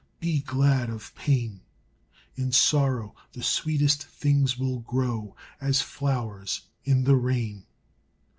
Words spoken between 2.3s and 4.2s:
In sorrow the sweetest